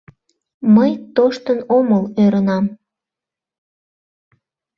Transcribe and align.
Мый 0.75 0.91
тоштын 1.15 1.59
омыл, 1.77 2.03
ӧрынам. 2.23 2.65